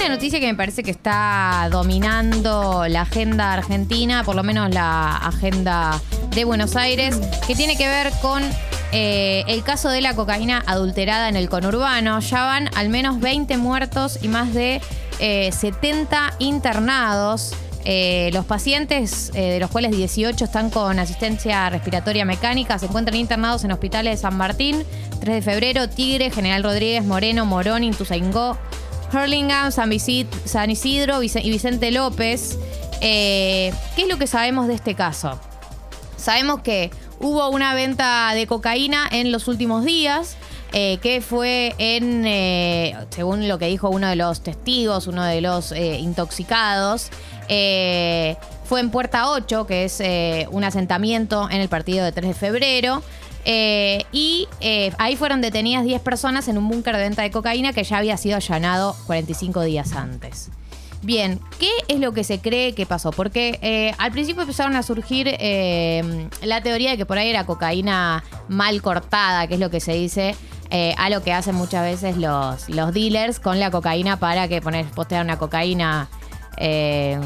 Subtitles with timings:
[0.00, 5.14] una noticia que me parece que está dominando la agenda argentina, por lo menos la
[5.14, 8.42] agenda de Buenos Aires, que tiene que ver con
[8.92, 12.18] eh, el caso de la cocaína adulterada en el conurbano.
[12.20, 14.80] Ya van al menos 20 muertos y más de
[15.18, 17.52] 70 eh, internados.
[17.84, 23.64] Eh, los pacientes, de los cuales 18 están con asistencia respiratoria mecánica, se encuentran internados
[23.64, 24.84] en hospitales de San Martín,
[25.20, 28.58] 3 de febrero, Tigre, General Rodríguez, Moreno, Morón, Intuzaingó,
[29.12, 29.92] Hurlingham, San,
[30.70, 32.58] Isidro y Vicente López.
[33.00, 35.38] ¿Qué es lo que sabemos de este caso?
[36.16, 40.36] Sabemos que hubo una venta de cocaína en los últimos días.
[40.72, 45.40] Eh, que fue en, eh, según lo que dijo uno de los testigos, uno de
[45.40, 47.10] los eh, intoxicados,
[47.48, 50.00] fue en Puerta 8, que es
[50.52, 53.02] un asentamiento en el partido de 3 de febrero.
[53.44, 54.48] Y
[54.98, 58.16] ahí fueron detenidas 10 personas en un búnker de venta de cocaína que ya había
[58.16, 60.50] sido allanado 45 días antes.
[61.02, 63.10] Bien, ¿qué es lo que se cree que pasó?
[63.10, 67.46] Porque eh, al principio empezaron a surgir eh, la teoría de que por ahí era
[67.46, 70.34] cocaína mal cortada, que es lo que se dice,
[70.68, 74.60] eh, a lo que hacen muchas veces los, los dealers con la cocaína para que
[74.60, 76.10] poner, postear una cocaína
[76.60, 77.18] eh,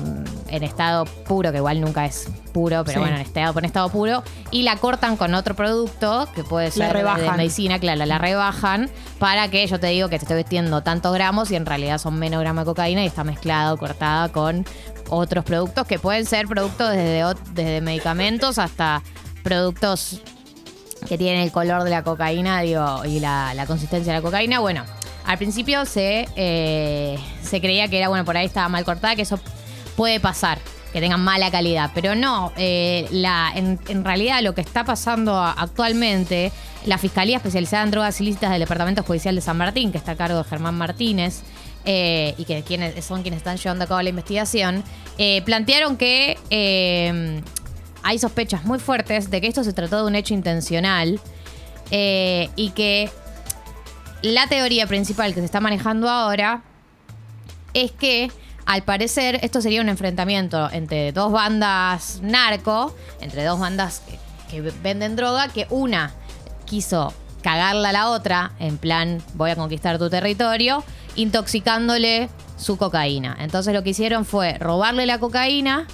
[0.48, 4.22] en estado puro, que igual nunca es puro, pero bueno, en estado, en estado puro,
[4.52, 9.48] y la cortan con otro producto, que puede ser de medicina, claro, la rebajan, para
[9.48, 12.40] que yo te digo que te estoy vestiendo tantos gramos y en realidad son menos
[12.40, 14.64] gramos de cocaína y está mezclado, cortada con
[15.10, 19.02] otros productos que pueden ser productos desde, desde medicamentos hasta
[19.42, 20.20] productos
[21.08, 24.60] que tienen el color de la cocaína, digo, y la, la consistencia de la cocaína.
[24.60, 24.84] Bueno,
[25.26, 29.22] al principio se, eh, se creía que era, bueno, por ahí estaba mal cortada, que
[29.22, 29.40] eso
[29.96, 30.58] puede pasar,
[30.92, 31.90] que tengan mala calidad.
[31.94, 36.52] Pero no, eh, la, en, realidad lo que está pasando actualmente,
[36.84, 40.16] la Fiscalía Especializada en Drogas Ilícitas del Departamento Judicial de San Martín, que está a
[40.16, 41.42] cargo de Germán Martínez,
[41.86, 44.84] eh, y que quienes, son quienes están llevando a cabo la investigación,
[45.44, 46.36] plantearon que
[48.02, 51.20] hay sospechas muy fuertes de que esto se trató de un hecho intencional
[51.90, 53.10] y que
[54.24, 56.62] la teoría principal que se está manejando ahora
[57.74, 58.32] es que,
[58.64, 64.02] al parecer, esto sería un enfrentamiento entre dos bandas narco, entre dos bandas
[64.50, 66.14] que, venden droga, que una
[66.64, 67.12] quiso
[67.42, 70.82] cagarla a la otra, en plan, voy a conquistar tu territorio,
[71.16, 73.36] intoxicándole su cocaína.
[73.40, 75.86] Entonces lo que hicieron fue robarle la cocaína,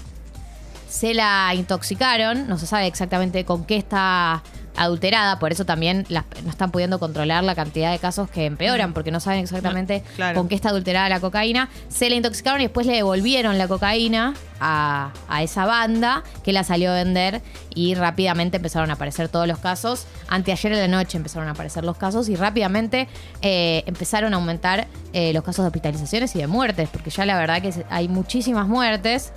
[0.89, 4.45] se la intoxicaron, no se sabe exactamente con qué está
[4.77, 9.11] adulterada, por eso también no están pudiendo controlar la cantidad de casos que empeoran, porque
[9.11, 10.03] no saben exactamente
[10.35, 11.69] con qué está adulterada la cocaína.
[11.89, 16.91] Se la intoxicaron y después le devolvieron la cocaína a, esa banda que la salió
[16.91, 17.43] a vender
[17.75, 20.07] y rápidamente empezaron a aparecer todos los casos.
[20.29, 23.09] Anteayer de la noche empezaron a aparecer los casos y rápidamente
[23.43, 27.37] eh, empezaron a aumentar eh, los casos de hospitalizaciones y de muertes, porque ya la
[27.37, 29.33] verdad que hay muchísimas muertes.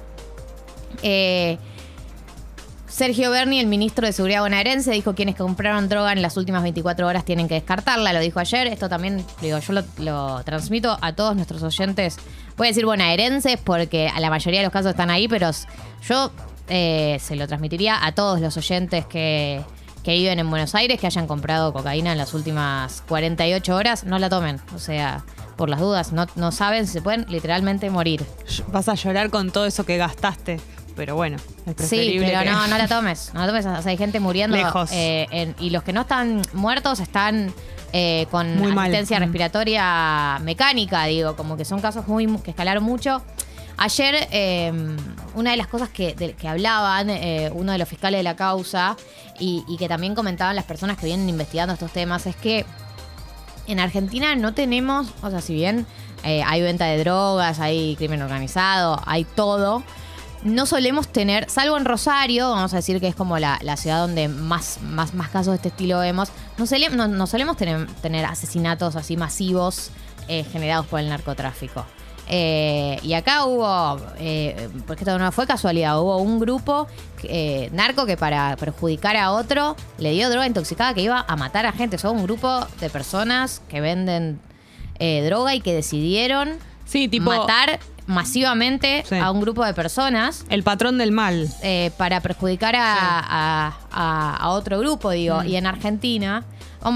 [1.02, 1.58] Eh,
[2.94, 7.08] Sergio Berni, el ministro de Seguridad bonaerense, dijo quienes compraron droga en las últimas 24
[7.08, 8.68] horas tienen que descartarla, lo dijo ayer.
[8.68, 12.18] Esto también, digo, yo lo, transmito a todos nuestros oyentes.
[12.56, 15.50] Voy a decir bonaerenses porque a la mayoría de los casos están ahí, pero
[16.08, 16.32] yo
[16.70, 19.64] eh, se lo transmitiría a todos los oyentes que,
[20.06, 24.30] viven en Buenos Aires, que hayan comprado cocaína en las últimas 48 horas, no la
[24.30, 24.62] tomen.
[24.76, 25.26] O sea,
[25.58, 28.24] por las dudas, no, no saben si se pueden literalmente morir.
[28.68, 30.60] Vas a llorar con todo eso que gastaste
[30.96, 33.32] pero bueno, es Sí, pero no, no la tomes.
[33.34, 33.66] No la tomes.
[33.66, 34.56] O sea, hay gente muriendo.
[34.56, 34.90] Lejos.
[34.94, 37.54] Eh, y los que no están muertos están
[37.92, 38.48] eh, con
[38.80, 43.22] asistencia respiratoria mecánica, digo, como que son casos muy que escalaron mucho.
[43.76, 44.96] Ayer, em,
[45.34, 48.96] una de las cosas que, que hablaban eh, uno de los fiscales de la causa
[49.40, 52.66] y, y, que también comentaban las personas que vienen investigando estos temas es que
[53.66, 55.88] en Argentina no tenemos, o sea, si bien
[56.24, 59.84] hay venta de drogas, hay crimen organizado, hay todo
[60.44, 64.28] no solemos tener, salvo en Rosario, vamos a decir que es como la, ciudad donde
[64.28, 66.66] más, más, más casos de este estilo vemos, no,
[67.28, 69.92] solemos tener, tener, asesinatos así masivos
[70.28, 71.86] eh, generados por el narcotráfico.
[72.28, 76.88] Eh, y acá hubo, eh, porque esto no fue casualidad, hubo un grupo
[77.72, 81.72] narco que para perjudicar a otro le dio droga intoxicada que iba a matar a
[81.72, 81.98] gente.
[81.98, 84.40] Son un grupo de personas que venden
[85.00, 86.58] droga y que decidieron
[87.22, 90.46] matar masivamente a un grupo de personas.
[90.50, 91.50] El patrón del mal.
[91.62, 95.42] Eh, para perjudicar a, otro grupo, digo.
[95.42, 95.48] Mm.
[95.48, 96.44] Y en Argentina,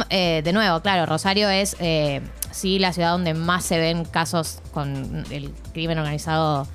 [0.10, 2.22] eh, de nuevo, claro, Rosario es eh,
[2.52, 6.68] sí la ciudad donde más se ven casos con el crimen organizado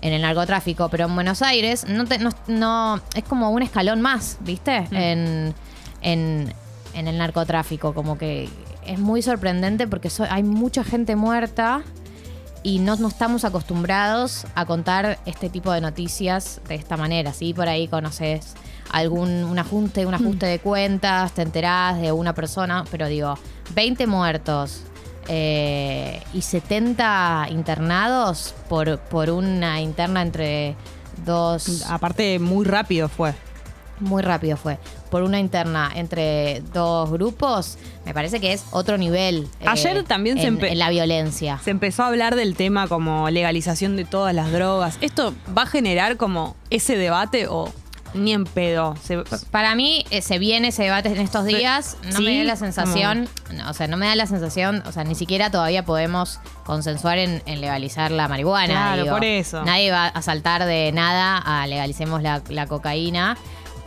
[0.00, 2.04] en el narcotráfico, pero en Buenos Aires no,
[2.46, 4.82] no, es como un escalón más, ¿viste?
[4.82, 4.94] Mm.
[4.94, 5.54] En,
[6.02, 6.54] en,
[6.94, 8.48] en, el narcotráfico, como que
[8.86, 11.82] es muy sorprendente porque hay mucha gente muerta
[12.68, 17.32] y no, no estamos acostumbrados a contar este tipo de noticias de esta manera.
[17.32, 18.52] Si por ahí conoces
[18.90, 23.38] algún un ajuste, un ajuste de cuentas, te enterás de una persona, pero digo,
[23.74, 24.82] 20 muertos
[25.28, 30.76] eh, y 70 internados por, por una interna entre
[31.24, 31.86] dos...
[31.88, 33.32] Aparte, muy rápido fue.
[34.00, 34.78] Muy rápido fue.
[35.10, 39.48] Por una interna entre dos grupos, me parece que es otro nivel.
[39.60, 41.58] eh, Ayer también se en- empe- en la violencia.
[41.64, 44.98] Se empezó a hablar del tema como legalización de todas las drogas.
[45.00, 47.72] ¿Esto va a generar como ese debate o
[48.14, 48.94] ni en pedo?
[49.02, 49.18] Se-
[49.50, 51.96] Para mí eh, se viene ese debate en estos días.
[52.04, 54.92] No Sí, me da la sensación, no, o sea, no me da la sensación, o
[54.92, 58.72] sea, ni siquiera todavía podemos consensuar en, en legalizar la marihuana.
[58.72, 59.14] Claro, digo.
[59.16, 59.62] por eso.
[59.64, 63.36] Nadie va a saltar de nada a legalicemos la, la cocaína.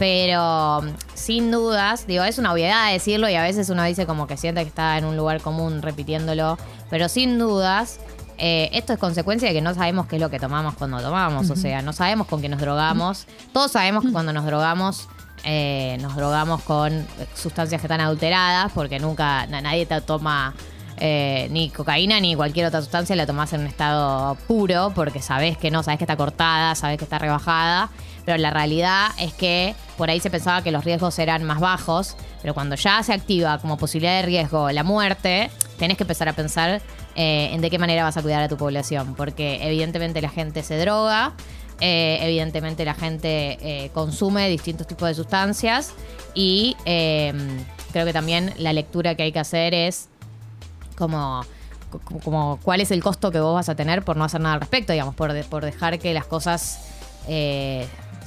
[0.02, 0.82] Pero
[1.14, 4.64] sin dudas, digo, es una obviedad decirlo y a veces uno dice como que siente
[4.64, 6.58] que está en un lugar común repitiéndolo.
[6.90, 8.00] Pero sin dudas,
[8.40, 11.52] eh, esto es consecuencia de que no sabemos qué es lo que tomamos cuando tomamos.
[11.52, 13.28] O sea, no sabemos con qué nos drogamos.
[13.54, 15.08] Todos sabemos que cuando nos drogamos,
[15.44, 17.06] eh, nos drogamos con
[17.36, 20.56] sustancias que están adulteradas, porque nunca na- nadie te toma
[20.98, 25.58] eh, ni cocaína ni cualquier otra sustancia, la tomás en un estado puro, porque sabés
[25.60, 27.90] que no, sabés que está cortada, sabés que está rebajada.
[28.24, 32.16] Pero la realidad es que por ahí se pensaba que los riesgos eran más bajos,
[32.42, 36.34] pero cuando ya se activa como posibilidad de riesgo la muerte, tenés que empezar a
[36.34, 36.82] pensar
[37.14, 40.64] eh, en de qué manera vas a cuidar a tu población, porque evidentemente la gente
[40.64, 41.34] se droga,
[41.82, 45.94] eh, evidentemente la gente eh, consume distintos tipos de sustancias
[46.34, 47.32] y eh,
[47.92, 50.10] creo que también la lectura que hay que hacer es
[50.98, 51.46] como,
[52.24, 54.62] como, cuál es el costo que vos vas a tener por no hacer nada al
[54.62, 56.88] respecto, digamos, por, por dejar que las cosas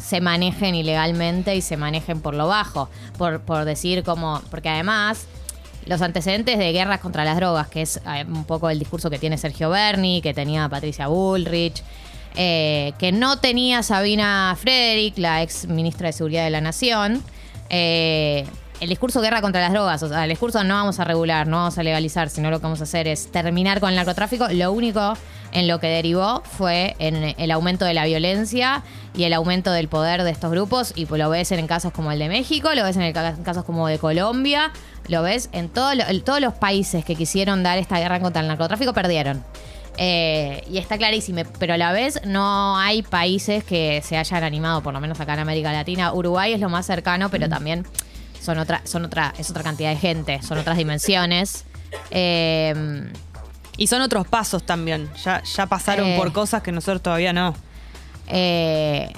[0.04, 5.26] se manejen ilegalmente y se manejen por lo bajo, por, por decir como, porque además
[5.86, 9.18] los antecedentes de guerras contra las drogas, que es eh, un poco el discurso que
[9.18, 11.82] tiene Sergio Berni, que tenía Patricia Bullrich,
[12.36, 17.22] eh, que no tenía Sabina Frederick, la ex ministra de Seguridad de la Nación.
[17.70, 18.44] eh,
[18.80, 21.58] el discurso guerra contra las drogas, o sea, el discurso no vamos a regular, no
[21.58, 24.48] vamos a legalizar, sino lo que vamos a hacer es terminar con el narcotráfico.
[24.48, 25.14] Lo único
[25.52, 28.82] en lo que derivó fue en el aumento de la violencia
[29.16, 30.92] y el aumento del poder de estos grupos.
[30.96, 33.28] Y pues lo ves en casos como el de México, lo ves en, el ca-
[33.28, 34.72] en casos como de Colombia,
[35.08, 38.42] lo ves en, todo lo- en todos los países que quisieron dar esta guerra contra
[38.42, 39.44] el narcotráfico, perdieron.
[39.96, 44.82] Eh, y está clarísimo, pero a la vez no hay países que se hayan animado,
[44.82, 46.12] por lo menos acá en América Latina.
[46.12, 47.86] Uruguay es lo más cercano, pero también
[48.44, 51.64] son otra, son otra, es otra cantidad de gente, son otras dimensiones.
[52.10, 53.10] Eh,
[53.76, 55.10] Y son otros pasos también.
[55.24, 56.16] Ya, ya pasaron Eh.
[56.16, 57.54] por cosas que nosotros todavía no.
[58.28, 59.12] eh,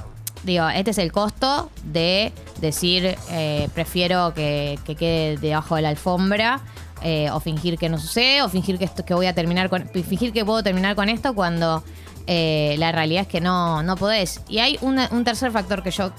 [0.45, 5.89] digo, este es el costo de decir, eh, prefiero que, que quede debajo de la
[5.91, 6.61] alfombra.
[7.03, 9.87] eh, o fingir que no sucede, o fingir que esto que voy a terminar con.
[9.91, 11.85] fingir que puedo terminar con esto cuando
[12.27, 14.41] eh, la realidad es que no, no podés.
[14.49, 16.11] Y hay una- un tercer factor que yo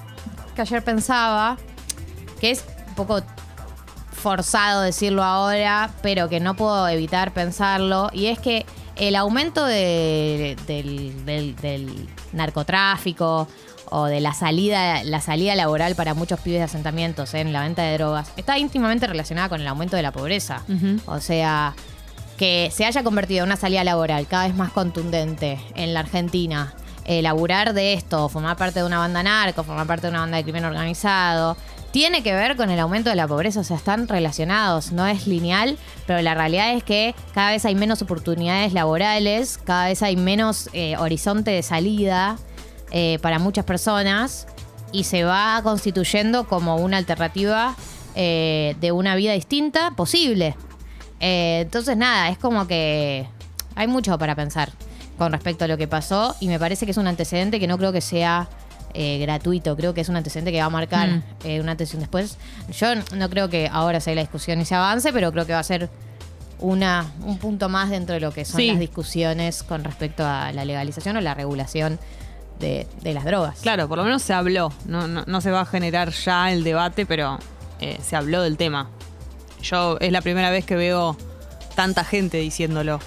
[0.56, 1.58] que ayer pensaba,
[2.40, 2.64] que es
[2.98, 3.22] poco
[4.12, 8.66] forzado decirlo ahora, pero que no puedo evitar pensarlo, y es que
[8.96, 13.48] el aumento de- del, del- del narcotráfico
[13.90, 17.84] o de la salida, la salida laboral para muchos pibes de asentamientos en la venta
[17.84, 20.64] de drogas está íntimamente relacionada con el aumento de la pobreza.
[21.06, 21.74] O sea,
[22.38, 26.74] que se haya convertido en una salida laboral cada vez más contundente en la Argentina,
[27.06, 30.38] eh, laburar de esto, formar parte de una banda narco, formar parte de una banda
[30.38, 31.56] de crimen organizado,
[31.98, 35.26] tiene que ver con el aumento de la pobreza, o sea, están relacionados, no es
[35.26, 40.16] lineal, pero la realidad es que cada vez hay menos oportunidades laborales, cada vez hay
[40.16, 42.36] menos eh, horizonte de salida
[42.92, 44.46] eh, para muchas personas
[44.92, 47.76] y se va constituyendo como una alternativa
[48.14, 50.56] eh, de una vida distinta posible.
[51.20, 53.28] Entonces, nada, es como que
[53.74, 54.72] hay mucho para pensar
[55.18, 57.80] con respecto a lo que pasó y me parece que es un antecedente que no
[57.80, 58.48] creo que sea
[59.00, 61.24] eh, gratuito, creo que es un antecedente que va a marcar Mm.
[61.44, 62.38] eh, una atención después.
[62.76, 65.60] Yo no creo que ahora sea la discusión y se avance, pero creo que va
[65.60, 65.88] a ser
[66.60, 68.68] una, un punto más dentro de lo que son Sí.
[68.70, 72.00] las discusiones con respecto a la legalización o la regulación
[72.60, 73.60] de, de las drogas.
[73.62, 74.74] Claro, por lo menos se habló.
[74.86, 77.38] No, no, no se va a generar ya el debate, pero
[77.80, 78.90] eh, se habló del tema.
[79.62, 81.16] Yo es la primera vez que veo
[81.76, 83.00] tanta gente diciéndolo.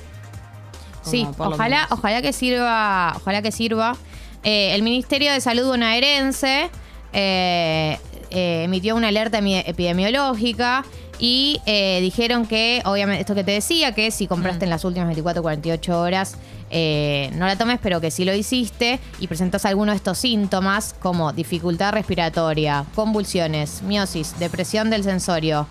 [1.03, 3.97] Sí, ojalá, ojalá que sirva, ojalá que sirva.
[4.43, 6.71] Eh, el Ministerio de Salud bonaerense
[7.13, 7.99] eh,
[8.31, 10.85] eh, emitió una alerta emi- epidemiológica
[11.19, 15.09] y eh, dijeron que, obviamente, esto que te decía, que si compraste en las últimas
[15.09, 16.37] 24 48 horas,
[16.71, 20.95] eh, no la tomes, pero que si lo hiciste y presentas alguno de estos síntomas,
[21.01, 25.67] como dificultad respiratoria, convulsiones, miosis, depresión del sensorio,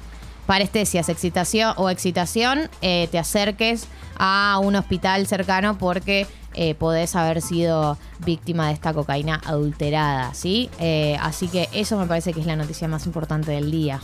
[0.50, 3.86] parestesias, excitación o excitación, eh, te acerques
[4.18, 6.26] a un hospital cercano porque
[6.56, 10.72] eh, podés haber sido víctima de esta cocaína adulterada, ¿sí?
[10.80, 14.02] Eh, así que eso me parece que es la noticia más importante del día.